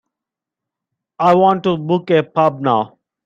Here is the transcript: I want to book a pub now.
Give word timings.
I 1.19 1.35
want 1.35 1.61
to 1.65 1.77
book 1.77 2.09
a 2.09 2.23
pub 2.23 2.59
now. 2.59 2.97